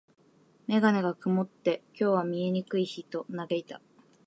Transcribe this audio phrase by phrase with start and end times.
[0.65, 3.83] メガネが曇って、「今日は見えにくい日」と嘆いた。